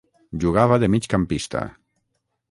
Jugava 0.43 0.79
de 0.83 0.89
migcampista. 0.93 1.61